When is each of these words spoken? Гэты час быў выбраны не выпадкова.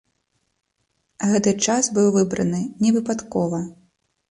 Гэты 1.33 1.53
час 1.67 1.91
быў 1.99 2.09
выбраны 2.17 2.65
не 2.87 2.95
выпадкова. 2.99 3.63